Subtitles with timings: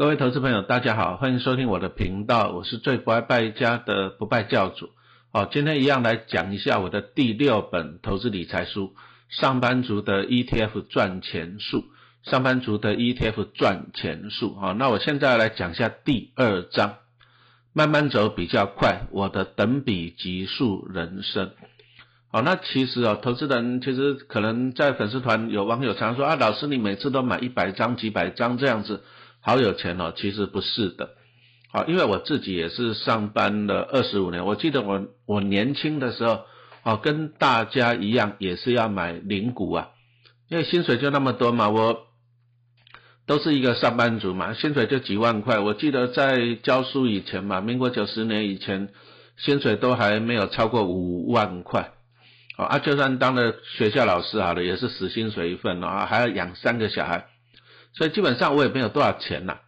[0.00, 4.88] 各位投资朋友，大家好，欢迎收听我的频道，我是最不爱败家的不败教主。
[5.30, 8.86] 好，今天一样来讲一下我的第六本投资理财书
[9.28, 11.84] 《上班族的 ETF 赚钱术》。
[12.30, 14.54] 上班族的 ETF 赚钱术。
[14.54, 16.94] 好，那我现在来讲一下第二章，
[17.74, 21.50] 慢慢走比较快，我的等比级数人生。
[22.32, 29.04] 好，那其实哦，投资人其实可能在粉丝团有网友常说啊，老师你每次都买一百张、几百张这样子，
[29.40, 30.12] 好有钱哦。
[30.16, 31.10] 其实不是的。
[31.72, 36.40] 好，因为我自己也是上班了二十五年，我记得我我年轻的时候，
[36.82, 39.90] 哦，跟大家一样也是要买零股啊，
[40.48, 42.06] 因为薪水就那么多嘛，我
[43.24, 45.60] 都是一个上班族嘛，薪水就几万块。
[45.60, 48.88] 我记得在教书以前嘛，民国九十年以前，
[49.36, 51.92] 薪水都还没有超过五万块，
[52.56, 57.26] 啊，就算当了学校老师好了，也是死薪水一份啊，还要养三个小孩，
[57.92, 59.58] 所以基本上我也没有多少钱呐。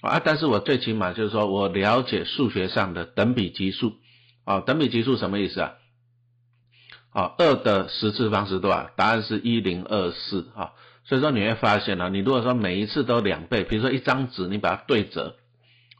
[0.00, 3.94] 啊，但是我最起码就是说我了解数学上的等比级数，
[4.44, 5.72] 啊，等比级数什么意思啊？
[7.10, 8.90] 啊，二的十次方是多少？
[8.94, 10.70] 答案是一零二四，啊，
[11.04, 15.34] 所以说你会发现呢，你如果说每一次都两倍，比如说一张纸你把它对折，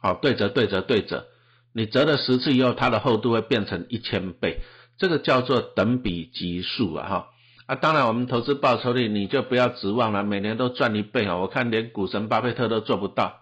[0.01, 1.25] 好，对折对折对折，
[1.73, 4.61] 你折了十次以后，它的厚度会变成一千倍，
[4.97, 7.27] 这个叫做等比级数啊，哈，
[7.69, 13.41] 啊，当然我们投资报酬率你就不要指望了，每年都赚一倍啊，我看连股神巴菲特都做不到。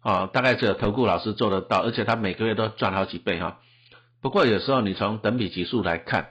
[0.00, 3.58] 啊，大概只有投顾老师做得到，而且他每个月都赚好几倍哈。
[4.22, 6.30] 不过有时候你从等比级数来看，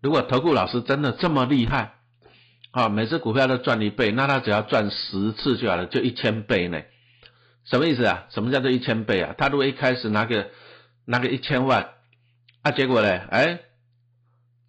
[0.00, 1.96] 如果投顾老师真的这么厉害，
[2.70, 6.80] 啊，每只股票都赚一倍，那他只要赚十次就好了，就一千倍呢？
[7.66, 8.24] 什么意思啊？
[8.30, 9.34] 什么叫做一千倍啊？
[9.36, 10.48] 他如果一开始拿个
[11.04, 11.90] 拿个一千万，
[12.62, 13.60] 啊，结果呢，哎，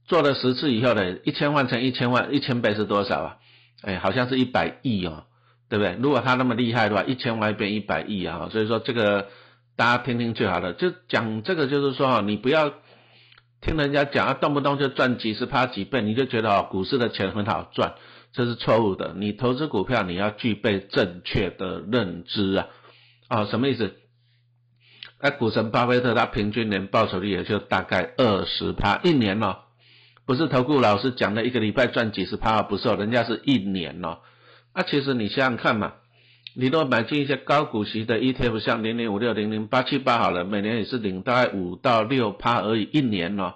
[0.09, 3.37] 做了十次以后呢，一千万乘一千万，一千倍是多少啊？
[3.83, 5.23] 哎，好像是一百亿哦。
[5.69, 5.95] 对不对？
[6.01, 8.49] 如果他那么厉害的话，一千万变一百亿啊！
[8.51, 9.27] 所以说这个
[9.75, 10.73] 大家听听就好了。
[10.73, 12.73] 就讲这个，就是说啊，你不要
[13.61, 17.93] 听人家讲啊，动不动就赚几十趴几倍，你就觉得哦，股市的钱很好赚，
[18.33, 19.13] 这是错误的。
[19.15, 22.67] 你投资股票，你要具备正确的认知啊！
[23.27, 23.93] 啊，什么意思？
[25.21, 29.57] 那股神巴菲特他平均年报酬率也就大概二十趴一年哦，
[30.29, 34.19] 不是投顾老师讲的一个礼拜赚几十趴，不是哦，人家是一年哦。
[34.75, 35.93] 那其实你想想看嘛，
[36.53, 43.55] 你都买进一些高股息的 ETF，像零零五六、零零八七八好了，每年也是领大概五到六趴而已，一年哦。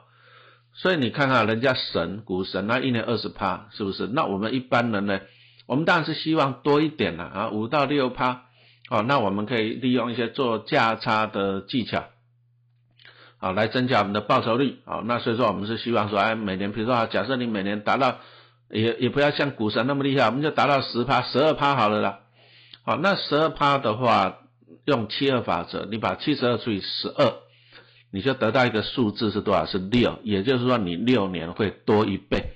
[0.73, 4.07] 所以你看看人家神股神，那一年二十趴，是不是？
[4.07, 5.19] 那我们一般人呢，
[5.67, 8.45] 我们当然是希望多一点了啊，五到六趴。
[8.89, 12.05] 哦，那我们可以利用一些做价差的技巧，
[13.43, 14.79] 啊来增加我们的报酬率。
[14.85, 18.19] 好，那所以说我们是希望说，哎，每年比如说啊，假设你每年达到。
[18.69, 22.21] 也也不要像股神那么厉害，我们就达到十趴、十二趴好了啦。
[22.83, 24.39] 好，那十二趴的话，
[24.85, 27.35] 用七二法则，你把七十二除以十二，
[28.11, 29.67] 你就得到一个数字是多少？
[29.67, 32.53] 是六，也就是说你六年会多一倍。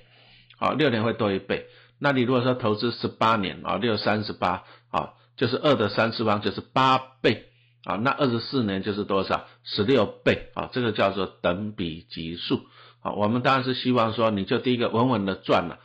[0.58, 1.66] 好，六年会多一倍。
[2.00, 7.44] 那你如果说投资十八年啊，六三十八啊，就是二的三次方就是八倍
[7.84, 9.46] 啊，那二十四年就是多少？
[9.64, 12.60] 十六倍啊，这个叫做等比级数。
[13.00, 15.78] 啊，我们当然是希望说，你就第一个稳稳的赚了。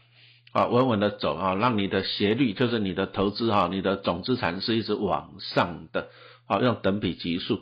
[0.52, 6.10] 啊，稳稳的走啊，让你的斜率就是你的投资哈，你的总资产是一直往上的，
[6.46, 7.62] 啊，用等比级数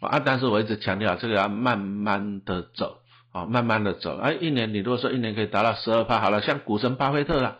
[0.00, 2.98] 啊，但是我一直强调这个要慢慢的走
[3.30, 7.58] 啊，慢慢的走，哎，一年你如果说一年可以达到十二趴，好了，像股神巴菲特啦，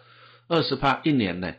[0.49, 1.55] 二十趴一年呢，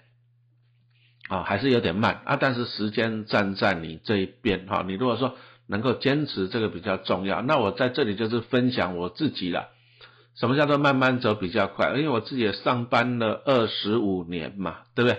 [1.29, 5.35] 啊，还是有点慢啊，但是时间站在你这一边哈，你如果说
[5.67, 9.69] 能够坚持这个比较重要，那我在这里就是分享我自己了。
[10.35, 11.89] 什么叫做慢慢走比较快？
[11.95, 15.17] 因为我自己也上班了二十五年嘛，对不对？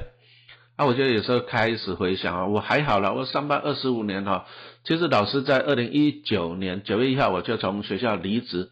[0.76, 4.44] 啊，我觉得有时候开始回想啊，我还好了，我上班二十五年哈，
[4.84, 8.70] 其实老师在二零一九年九月一号我就从学校离职，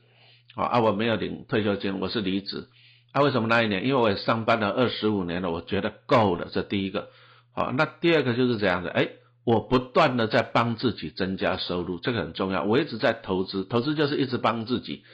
[0.57, 2.67] 啊，我没有领退休金，我是离职。
[3.13, 3.87] 啊，为什么那一年？
[3.87, 7.09] 因为我也上班了二十五年了，我觉得够了，这第一个。
[7.53, 9.09] 好，那第二个就是这样的，哎，
[9.45, 12.65] 我不断的在帮自己增加收入，这个很重要。
[12.65, 15.05] 我一直在投资，投资就是一直帮自己。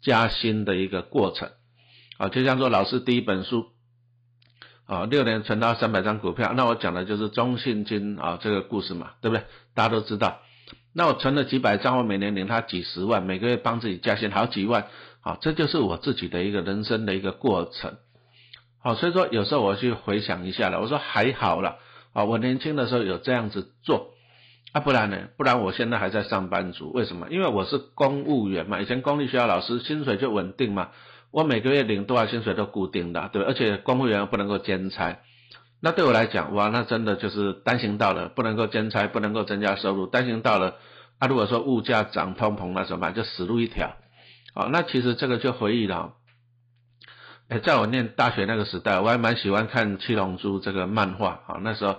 [0.00, 1.50] 加薪的一个过程，
[2.18, 3.66] 啊，就像说老师第一本书，
[4.86, 9.42] 啊，六年存到三百张股票，那我讲的就是中信金啊这个故事嘛，对不对？
[9.74, 10.38] 大家都知道，
[10.94, 14.86] 那我存了几百张，我每年领他几十万，每个月帮自己加薪好几万，
[15.20, 17.96] 啊，这就是我自己的一个人生的一个过程，
[18.80, 21.78] 好，所以说有时候我去回想一下了，我说还好了，
[22.18, 24.14] 啊，我年轻的时候有这样子做。
[24.72, 25.28] 啊，不然呢？
[25.38, 27.28] 不然我现在还在上班族，为什么？
[27.30, 30.90] 因为我是公务员嘛，以前公立学校老师薪水就稳定嘛，
[31.30, 35.20] 我每个月领多少薪水都固定的，对而且公务员不能够兼差，
[35.80, 40.06] 那对我来讲，哇，那真的就是单行道了，不能够兼差，不能够增加收入。
[40.06, 40.74] 单行道了，
[41.18, 43.14] 啊，如果说物价涨通膨那怎么办？
[43.14, 43.96] 就死路一条。
[44.54, 46.12] 好，那其实这个就回忆了。
[47.48, 51.40] 哎，在我念大学那个时代，我还蛮喜欢看《七龙珠》这个漫画。
[51.46, 51.96] 好，那时候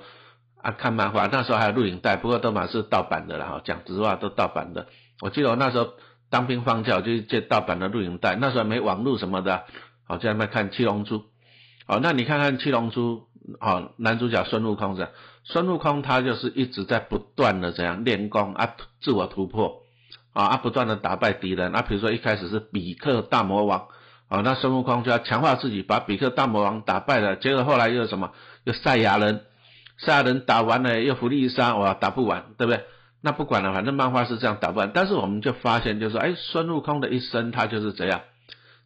[0.61, 3.61] 啊看漫画，那时候还有录影带，不过都满是盗版的了哈。
[3.63, 4.87] 讲实话，都盗版的。
[5.21, 5.89] 我记得我那时候
[6.29, 8.35] 当兵放假，我就借盗版的录影带。
[8.35, 9.63] 那时候没网络什么的，
[10.07, 11.19] 好在那看《七龙珠》。
[11.87, 13.17] 好，那你看看《七龙珠》。
[13.59, 15.07] 好，男主角孙悟空是
[15.43, 19.81] 孙悟空，他就是一直在不断的怎样练功啊，自我突破
[20.33, 21.81] 啊，啊，不断的打败敌人啊。
[21.81, 23.87] 比如说一开始是比克大魔王
[24.29, 27.35] 啊，那孙悟空就要强化自己，把比克大魔王打败了。
[27.35, 28.31] 结果后来又什么？
[28.63, 29.41] 又赛亚人，
[29.97, 32.83] 赛亚人打完了又弗利沙，哇，打不完，对不对？
[33.21, 34.91] 那不管了，反正漫画是这样打不完。
[34.93, 38.21] 但是我们就发现，就是说，哎，孙悟空的一生他就是这样。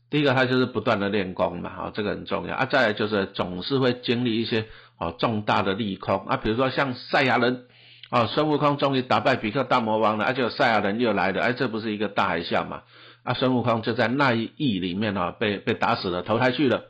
[0.09, 2.65] 第一个，他就是不断的练功嘛，好，这个很重要啊。
[2.65, 4.65] 再来就是总是会经历一些
[4.97, 7.65] 哦重大的利空啊，比如说像赛亚人，
[8.13, 12.83] 哦，孙悟空终于打败比克大魔王了，而且赛亚人又来了，哎，这不是一个大海啸嘛？
[13.23, 16.83] 啊，孙悟空就在那一役里面哦，被被打死了，投胎去了。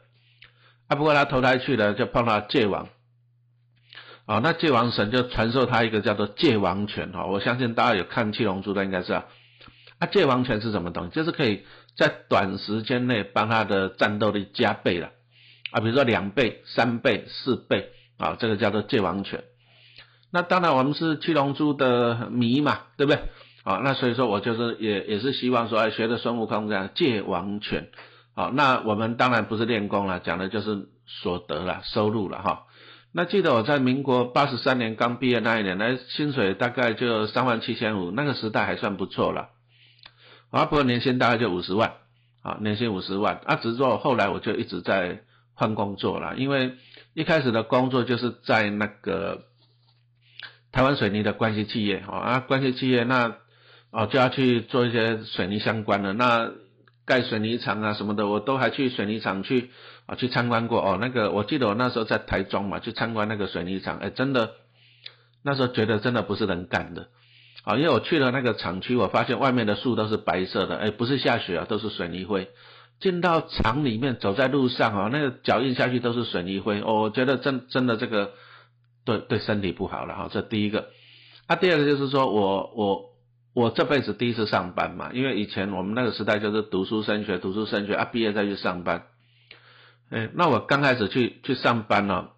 [0.89, 2.89] 啊，不过他投胎去了，就碰到界王，
[4.25, 9.23] 啊，那界王神就传授他一个叫做界王拳哈，我相信大家有看七龙珠的应该是啊。
[9.99, 11.11] 啊，界王拳是什么东西？
[11.11, 11.65] 就是可以。
[11.95, 15.11] 在短时间内帮他的战斗力加倍了
[15.69, 19.43] 啊，比如说两倍、三倍、四倍啊，这个叫做界王拳。
[20.33, 23.21] 那当然我们是七龙珠的迷嘛，对不对？
[23.63, 27.89] 啊，那所以说我就是也也是希望说，哎，学的孙悟空这样借王权。
[28.35, 32.63] 好，那我们当然不是练功了，讲的就是所得了、收入了哈。
[33.13, 39.49] 那记得我在民国八十三年刚毕业那一年，那薪水大概就三万七千五，那个时代还算不错了。
[40.49, 41.93] 啊，不过年薪大概就五十万，
[42.41, 43.39] 啊，年薪五十万。
[43.45, 45.21] 啊，只是说后来我就一直在
[45.53, 46.73] 换工作了，因为
[47.13, 49.43] 一开始的工作就是在那个
[50.73, 53.35] 台湾水泥的关系企业，哦啊，关系企业那
[53.91, 56.51] 哦就要去做一些水泥相关的，那
[57.05, 59.69] 盖水泥厂啊什么的，我都还去水泥厂去
[60.07, 60.81] 啊去参观过。
[60.81, 64.53] 哦，那个我记得我那时候在台中嘛，去参观那个水泥厂，哎，真的
[65.43, 67.07] 那时候觉得真的不是人干的。
[67.63, 72.49] 啊，因为我去了那个厂区，我发现外面的树都是白色的，哎，不是下雪啊，都是水泥灰。
[72.99, 78.31] 进到厂里面，走在路上啊，那个脚印下去都是水泥灰，我觉得真真的这个
[79.05, 80.29] 对对身体不好了哈。
[80.31, 80.89] 这第一个，
[81.47, 83.09] 啊，第二个就是说我我
[83.53, 89.05] 我这辈子第一次上班嘛，因为以前我们那个时代就是读书升学，读书升学啊，毕业再去上班。
[90.09, 92.29] 哎，那我刚开始去去上班呢。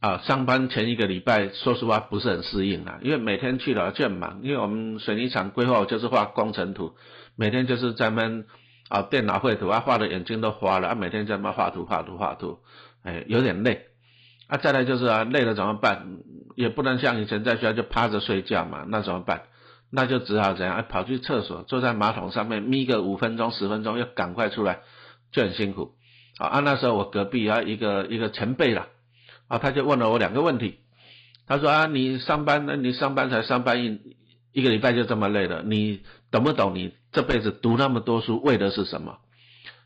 [0.00, 6.94] 啊，上班前一个礼拜，说实话不是很适应啊，因为每天去了就很忙，因为我们水泥厂规划就是画工程图，
[7.36, 8.44] 每天就是在那
[8.88, 12.60] 啊电脑绘图啊，画的眼睛都花了啊，每天在那画图画图画图，
[13.02, 13.88] 哎，有点累。
[14.50, 16.18] 啊，再来就是啊，累了怎么办？
[16.56, 19.44] 也不能像以前在学校就趴着睡觉嘛，那怎么办？
[19.90, 20.84] 那就只好怎样？
[20.88, 24.80] 跑去厕所，坐在马桶上面眯个五分钟十分钟，又赶快出来，
[25.32, 25.92] 就很辛苦。
[26.38, 28.88] 啊，那时候我隔壁啊一个一个前辈了。
[29.48, 30.80] 啊，他就问了我两个问题，
[31.46, 32.76] 他说啊，你上班呢？
[32.76, 34.00] 你上班才上班一
[34.52, 36.74] 一个礼拜就这么累了，你懂不懂？
[36.74, 39.18] 你这辈子读那么多书为的是什么？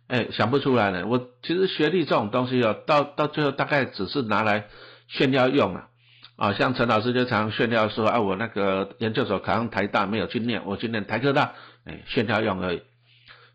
[0.06, 1.06] 哎，想不出来呢。
[1.06, 4.66] 我其实学历这种东西哦，到到最后大概只是拿来
[5.08, 5.88] 炫耀用了。
[6.36, 11.52] 啊，像陈老师就常炫耀说啊，我那个研究所考上台大没有去念，我去念台科大，
[11.84, 12.82] 哎，炫耀用而已。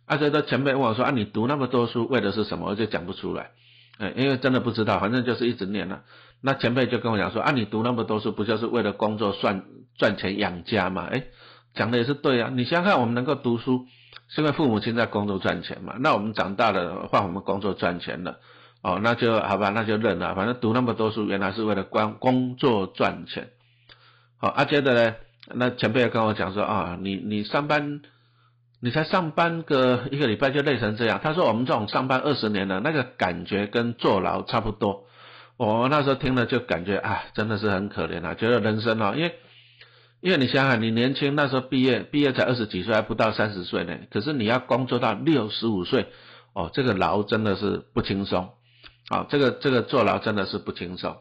[0.05, 2.67] 啊，所以说前辈问我说啊，你读那么多书为的是什么？
[2.67, 3.51] 我就讲不出来。
[3.97, 6.03] 哎，因为真的不知道，反正就是一直念了。
[6.41, 9.65] 那前辈就跟我讲说，啊，你读那么多书，不就是为了工作赚
[9.97, 11.05] 赚钱养家嘛？
[11.11, 11.25] 哎，
[11.75, 12.49] 讲的也是对啊。
[12.51, 13.87] 你想想看，我们能够读书，
[14.27, 15.95] 是因为父母亲在工作赚钱嘛？
[15.99, 18.39] 那我们长大了换我们工作赚钱了，
[18.81, 20.35] 哦，那就好吧，那就认了。
[20.35, 23.49] 反正读那么多书，原来是为了关工作赚钱。
[24.37, 25.15] 好，啊，接着呢，
[25.53, 28.01] 那前辈也跟我讲说，啊，你你上班。
[28.81, 31.19] 你才上班个一个礼拜就累成这样？
[31.21, 35.03] 他说我们这种上班二十年了，那个感觉跟坐牢差不多。
[35.57, 39.35] 我那时候听了就感觉啊，真的是很可怜啊，觉得人生哦，因为
[40.21, 43.97] 因为你想想，你年轻那时候毕业，毕业才二十几岁，还不到三十岁呢。
[44.11, 46.07] 可是你要工作到六十五岁，
[46.53, 48.49] 哦，这个牢真的是不轻松。
[49.09, 51.17] 啊，这个这个坐牢真的是不轻松。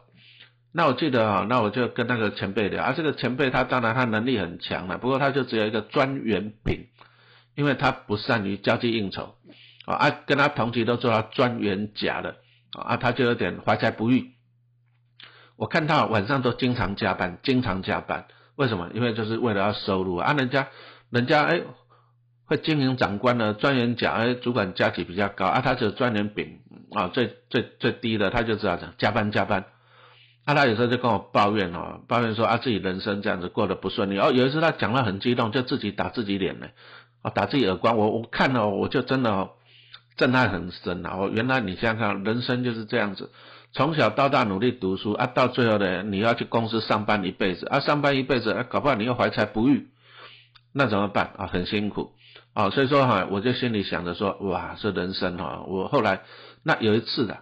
[0.71, 6.87] 那我记得啊，那我就跟那个前辈聊啊，这个前辈他当然他能力很强了，不过他就只有一个专员品。
[7.55, 9.35] 因为他不善于交际应酬，
[9.85, 12.37] 啊啊，跟他同级都做到专员甲的，
[12.71, 14.31] 啊，他就有点怀才不遇。
[15.57, 18.27] 我看他晚上都经常加班，经常加班，
[18.59, 18.89] 为什么？
[18.93, 20.67] 因为就是为了要收入啊，人家，
[21.09, 21.61] 人家哎，
[22.45, 26.59] 会经营长官呢，专员甲，哎，主管加级比较高啊，他就专员丙
[26.91, 29.63] 啊，最最最低的，他就知道讲加班加班。
[30.43, 34.19] 啊，他有时候就跟我抱怨哦，抱怨说啊，自己人生这样子过得不顺利。
[34.19, 36.67] 哦，有一次他讲了很激动，就自己打自己脸呢，
[37.21, 37.97] 啊，打自己耳光。
[37.97, 39.51] 我我看了，我就真的哦
[40.17, 41.15] 震撼很深啊。
[41.17, 43.31] 哦，原来你想想看，人生就是这样子，
[43.71, 49.89] 从小到大努力读书啊，到最后呢，你要去公司上班一辈子啊，上班一辈子，啊，搞不好你又怀才不遇，
[50.73, 51.47] 那怎么办啊？
[51.47, 52.13] 很辛苦。
[52.53, 56.21] 啊，所以说哈，我就心里想着说，哇，这人生哈，我后来
[56.63, 57.37] 那有一次的，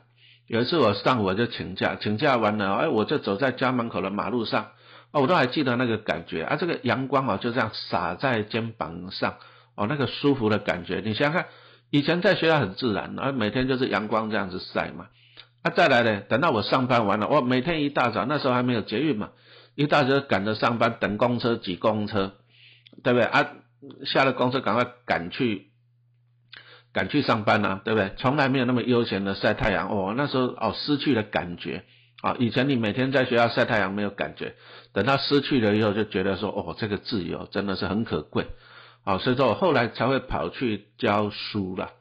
[0.47, 4.67] 有一次我上午我就请假，请假完了，哎，我就走在家门口的马路上，
[5.11, 9.37] 哦，我都还记得那个感觉啊，这个阳光啊就这样洒在肩膀上，
[9.75, 11.45] 哦，那个舒服的感觉，你想想看，
[11.89, 15.07] 以前在学校很自然，啊，每天就是阳光这样子晒嘛，
[15.63, 19.31] 啊，再来呢，等到我上班完了，我每天一大早那时候还没有捷运嘛，
[19.75, 22.33] 一大早赶着上班，等公车挤公车，
[23.03, 23.47] 对不对啊？
[24.05, 25.67] 下了公车，赶快赶去，
[26.93, 28.11] 赶去上班啊，对不对？
[28.17, 30.13] 从来没有那么悠闲的晒太阳哦。
[30.17, 31.83] 那时候哦，失去了感觉
[32.21, 32.35] 啊。
[32.39, 34.55] 以前你每天在学校晒太阳没有感觉，
[34.93, 38.47] 等到失去了以后，就觉得说哦，这个自由真的是很可贵
[39.03, 39.19] 啊。
[39.19, 41.91] 所以说我后来才会跑去教书了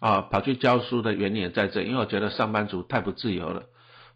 [0.00, 0.22] 啊。
[0.22, 3.62] 跑去教书的原因也在这，因为我觉得上班族太不自由了。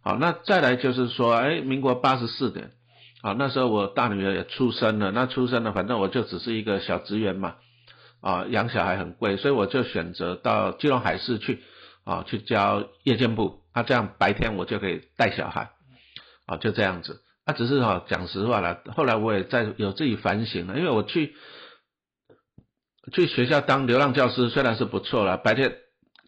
[0.02, 2.72] 好，那再来就是说，哎，民国八十四年。
[3.22, 7.54] 啊，那时候我大女儿也出生了，那出生了，反正我就只是一个小职员嘛，
[8.20, 11.62] 啊，养小孩很贵，所以我就选择到基隆海事去，
[12.04, 15.70] 啊，去教夜间部，啊，这样白天我就可以带小孩，
[16.44, 21.34] 啊，就这样子，啊，只是哈，讲实话了，后来我也在有自己反省了，因为我去
[23.12, 25.76] 去学校当流浪教师虽然是不错了，白天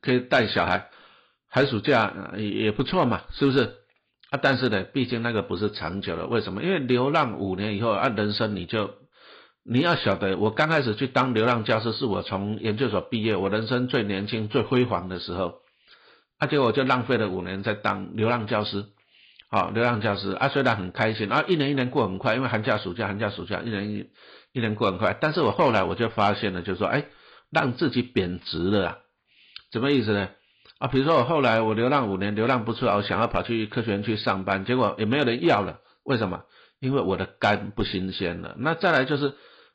[0.00, 0.90] 可以带小孩，
[1.48, 3.74] 寒暑假也也不错嘛，是不是？
[4.30, 6.62] 啊，但是呢，毕竟那个不是长久的，为什么？
[6.62, 8.90] 因为流浪五年以后，啊，人生你就
[9.64, 15.60] 你要晓得，我刚开始去当流浪教师，是我从研究所毕业，我人生最年轻、最辉煌的时候，
[16.38, 18.86] 啊，结果我就浪费了五年在当流浪教师，
[19.48, 24.08] 好，流浪教师啊，虽然很开心，啊，一年一年过很快，因为寒假、暑假、寒假、暑假，一年一年
[24.56, 27.04] 一年过很快，但是我后来我就发现了，就是说，哎，
[27.50, 28.98] 让自己贬值了，啊，
[29.70, 30.30] 什么意思呢？
[30.78, 35.80] 啊，比如说我后来我流浪五年，流浪不出来，我想要跑去科学园去上班，结果也没有人要了。
[36.04, 36.44] 为什么？
[36.80, 38.54] 因为我的肝不新鲜了。
[38.58, 39.34] 那再来就是，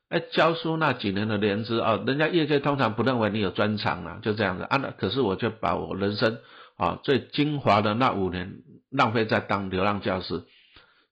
[0.09, 4.77] 哎，教书那几年的年资啊，人家业界通常不认为你有专长啊，就这样子啊。
[4.77, 6.39] 那可是我就把我人生
[6.75, 10.43] 啊最精华的那五年浪费在当流浪教师。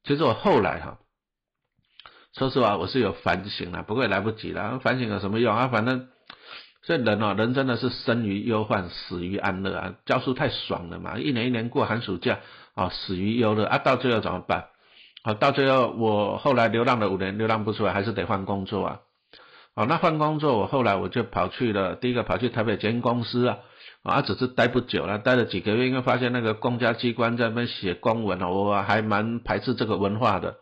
[0.04, 0.98] 其实我后来哈，
[2.38, 4.80] 说实话我是有反省了，不过也来不及了。
[4.80, 5.68] 反省有什么用啊？
[5.68, 6.08] 反正。
[6.82, 9.96] 这人哦，人真的是生于忧患，死于安乐啊！
[10.06, 12.40] 教书太爽了嘛，一年一年过寒暑假
[12.74, 14.70] 啊，死于忧乐啊，到最后怎么办？
[15.22, 19.00] 好，到最后我后来流浪了五年，流浪不出来，还是得换工作啊。
[19.76, 23.60] 好，那换工作，我后来我就跑去了，第一个跑去台北捷运公司啊，
[24.02, 30.56] 啊，只是待不久了，待了几个月，因为发现那个公家机关在那边写公文哦，我还蛮排斥这个文化的，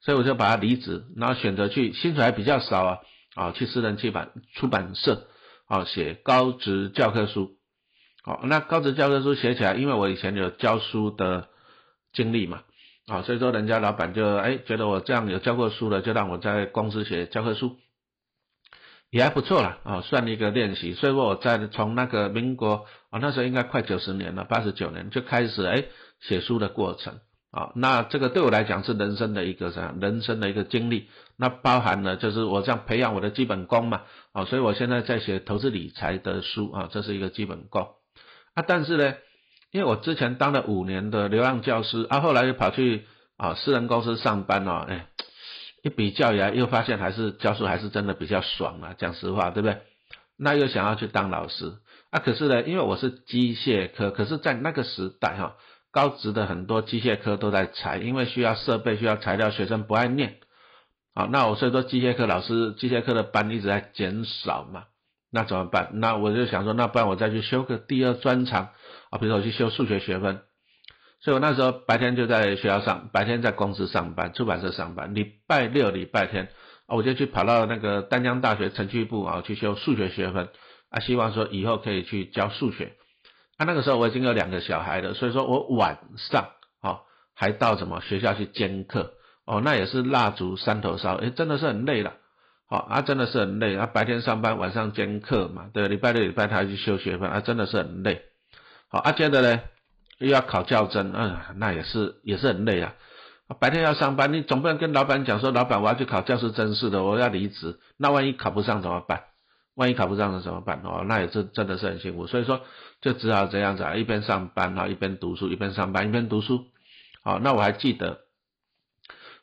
[0.00, 2.98] 所以我就把他离职，然后选择去薪水还比较少啊，
[3.34, 5.26] 啊，去私人出版出版社。
[5.70, 7.58] 啊写高职教科书，
[8.22, 11.50] 好，那高职教科书写起来，因为我以前有教书的
[12.14, 12.62] 经历嘛，
[13.06, 17.76] 啊，所以说人家老板就哎觉得我这样有教过书的，就让我在公司写教科书，
[19.10, 20.94] 也还不错啦，啊，算一个练习。
[20.94, 25.84] 所以我在从那个民国啊那时候应该快九十年了，八十九年就开始哎
[26.22, 27.20] 写书的过程。
[27.50, 29.94] 啊，那这个对我来讲是人生的一个啥？
[29.98, 34.02] 人生的一个经历，那包含了就是我这样培养我的基本功嘛。
[34.32, 37.88] 啊，所以我现在在写投资理财的书啊，这是一个基本功。
[38.52, 39.14] 啊，但是呢，
[39.72, 43.06] 因为我之前当了五年的流浪教师，啊，后来又跑去
[43.38, 45.06] 啊私人公司上班哦，哎，
[45.82, 49.78] 一比较呀又发现还是教书还是真的比较爽啊，讲实话，对不对？
[50.36, 51.78] 那又想要去当老师，
[52.10, 55.56] 啊，可是呢，因为我是机械科，可是在那个时代哈。
[55.90, 60.36] 高职的很多机械科都在裁，因为需要设备、需要材料，学生不爱念。
[61.14, 64.84] 好，那我所以说机械科老师、机械科的班一直在减少嘛，
[65.32, 65.90] 那怎么办？
[65.94, 68.68] 那我就想说，那不然我再去修个第二专长
[69.10, 70.42] 啊，比如说我去修数学学分。
[71.20, 75.16] 所以我那时候白天就在学校上，白天在公司上班，出版社上班。
[75.16, 76.50] 礼拜六、礼拜天
[76.86, 80.50] 啊，我就去跑到那个丹江大学程序部啊去修数学学分
[80.90, 82.92] 啊，希望说以后可以去教数学。
[83.58, 86.50] 他那个时候我已经有两个小孩了，所以说我晚上
[86.80, 87.00] 哦
[87.34, 92.12] 还到什么学校去兼课哦，那也是蜡烛三头烧，哎，真的是很累了，
[92.68, 98.22] 好啊，真的是很累啊，白天上班，晚上兼课嘛，对，礼拜六礼拜他去修学分啊，真的是很累，
[98.88, 99.60] 好啊，接着呢
[100.18, 102.94] 又要考教甄，嗯，那也是也是很累啊，
[103.58, 109.24] 白天要上班，你总不能跟老板讲说，老板我要去考教师甄试的，我要离职，那万一考不上怎么办？
[109.78, 110.80] 万一考不上了怎么办？
[110.82, 112.62] 哦，那也是真的是很辛苦，所以说
[113.00, 116.64] 就只好这样子啊，一边上班啊，一边读书，一边上班一边读书。
[117.22, 118.18] 好，那我还记得，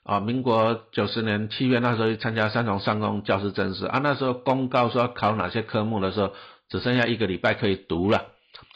[0.04, 6.34] 啊，民国九十年七月那时候去参加三重上工教师甄试啊，那时候公告说考哪些科目的时候，
[6.68, 8.26] 只剩下一个礼拜可以读了。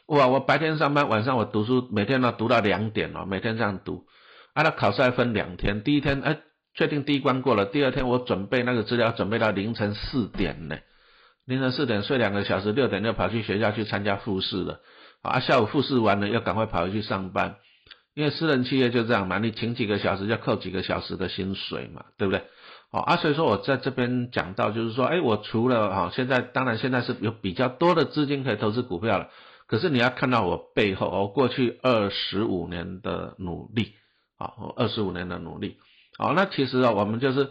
[0.06, 4.06] 哇，我白天上班，晚上我读书，每天呢读到两点哦，每天这样读。
[4.54, 6.40] 啊，那考试还分两天，第一天哎
[6.74, 10.78] 确定第一关过了，第二天我准备那个资料，准备到凌晨四点呢。
[11.50, 14.82] 凌晨四点睡两个小时，六点就跑去学校去参加复试了。
[15.24, 17.56] 啊，下午复试完了，要赶快跑回去上班，
[18.14, 22.44] 因为私人企业就这样嘛，你请几个小时就扣几个小时的薪水嘛，对不对？
[22.92, 29.30] 哦，啊，所以说我在这边讲到，就是说，哎，我除了哈，现在当然现在是有比较多的资金可以投资股票了，
[29.66, 33.94] 可是你要看到我背后，我过去二十五年的努力，
[34.38, 35.78] 啊，二十五年的努力，
[36.16, 37.50] 好，那其实啊，我们就是。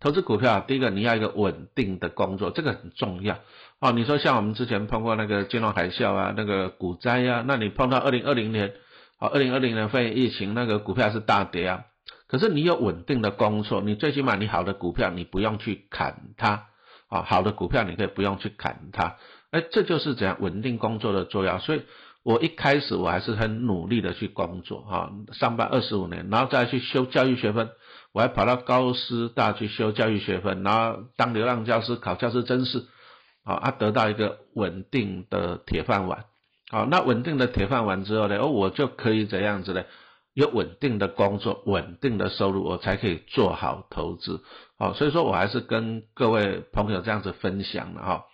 [0.00, 3.38] 投资股票，第一个你要一个稳定的工作，这个很重要
[3.80, 3.90] 哦。
[3.92, 8.74] 你说像我们之前碰过那个金融海啸啊，那个股灾啊，那你碰到二零二零年，
[9.18, 11.84] 哦，二零二零年肺炎疫情，那个股票是大跌啊。
[12.28, 16.66] 可是你有稳定的工作，你最起码你好的股票你不用去砍它，
[17.08, 19.16] 啊，好的股票你可以不用去砍它，
[19.50, 21.58] 哎，这就是怎样稳定工作的重要。
[21.58, 21.82] 所以
[22.22, 27.70] 我一开始我还是很努力的去工作，哈，上班二十五年，然后再去修教育学分。
[28.12, 32.86] 我还跑到高师大去修教育学分，然后当流浪教师考教师真试，
[33.44, 36.24] 好啊，得到一个稳定的铁饭碗，
[36.70, 39.84] 好，那稳定的铁饭碗之后呢，哦，我就可以怎样子呢？
[40.34, 44.40] 有稳定的工作，稳定的收入，我才可以做好投资，
[44.78, 48.24] 好，所以说我还是跟各位朋友这样子分享的哈，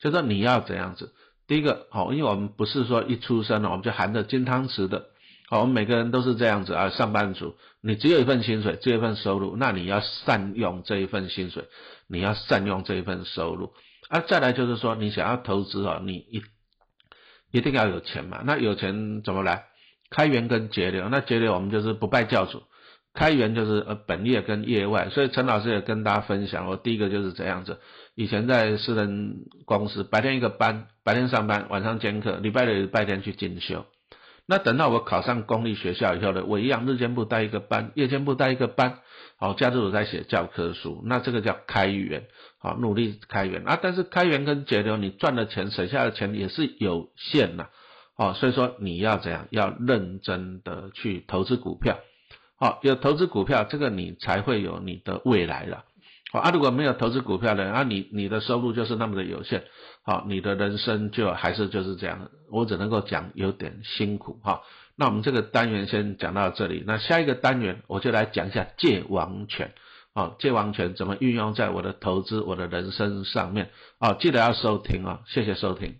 [0.00, 1.14] 就说你要怎样子，
[1.46, 5.06] 第一个好，因为我们不是说一出生我们就含着金汤匙的。
[5.48, 11.66] 好，我们每个人都是这样子啊，上班族，你只有一份薪水，只有一份收入，那你要善用这一份薪水，
[12.08, 13.72] 你要善用这一份收入，
[14.08, 16.42] 啊，再来就是说，你想要投资啊，你一
[17.52, 19.66] 一定要有钱嘛，那有钱怎么来？
[20.10, 22.64] 开源跟节流，那节流我们就是不拜教主，
[23.14, 27.78] 开源就是呃本业跟业外，所以陈老师也跟大家分享，我第一个就是这样子，
[28.16, 33.84] 以前在私人公司，白天一个班，白天上班，晚上兼课，礼拜六礼拜天去进修。
[34.46, 39.00] 那等到我考上公立学校以后呢，我一样日间部带一个班，夜间部带一个班，
[39.36, 42.24] 好，假日我在写教科书，那这个叫开源，
[42.58, 43.78] 好，努力开源啊。
[43.82, 47.68] 但是开源跟节流，你赚的钱、省下的钱也是有限的，
[48.16, 51.98] 好，所以说你要怎样，要认真的去投资股票，
[52.58, 55.84] 好，有投资股票，这个你才会有你的未来了。
[56.40, 59.64] 啊，如果没有投资股票的啊，你你的收入就是那么的有限，
[60.04, 64.62] 好，你的人生就还是就是这样，我只能够讲有点辛苦哈。
[64.96, 69.72] 那我们这个单元先讲到这里，那下一个单元我就来讲一下借王权，
[70.14, 75.96] 啊，借王权怎么运用在我的投资、我的人生上面，啊，记得要收听啊，谢谢收听。